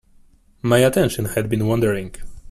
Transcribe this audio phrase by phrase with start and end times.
[0.63, 2.15] My attention had been wandering.